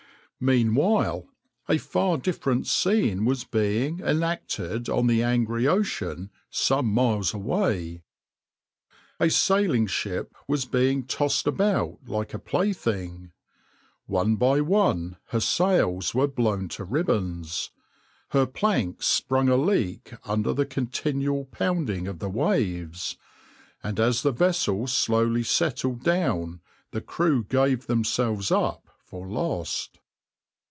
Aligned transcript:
\par 0.43 0.47
Meanwhile 0.47 1.27
a 1.69 1.77
far 1.77 2.17
different 2.17 2.65
scene 2.65 3.25
was 3.25 3.43
being 3.43 3.99
enacted 3.99 4.89
on 4.89 5.05
the 5.05 5.21
angry 5.21 5.67
ocean 5.67 6.31
some 6.49 6.87
miles 6.87 7.31
away. 7.31 8.01
A 9.19 9.29
sailing 9.29 9.85
ship 9.85 10.33
was 10.47 10.65
being 10.65 11.05
tossed 11.05 11.45
about 11.45 11.99
like 12.07 12.33
a 12.33 12.39
plaything. 12.39 13.33
One 14.07 14.35
by 14.35 14.61
one 14.61 15.17
her 15.27 15.39
sails 15.39 16.15
were 16.15 16.25
blown 16.27 16.69
to 16.69 16.85
ribbons, 16.85 17.69
her 18.29 18.47
planks 18.47 19.05
sprung 19.05 19.47
a 19.47 19.55
leak 19.57 20.11
under 20.25 20.53
the 20.53 20.65
continued 20.65 21.51
pounding 21.51 22.07
of 22.07 22.17
the 22.17 22.29
waves, 22.31 23.15
and 23.83 23.99
as 23.99 24.23
the 24.23 24.31
vessel 24.31 24.87
slowly 24.87 25.43
settled 25.43 26.01
down 26.01 26.61
the 26.89 26.99
crew 27.01 27.43
gave 27.43 27.85
themselves 27.85 28.49
up 28.49 28.89
for 28.97 29.27
lost. 29.27 29.99